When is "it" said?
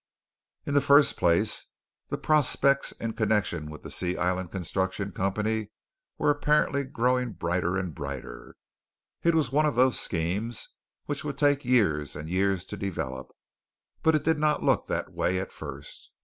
9.21-9.35, 14.15-14.23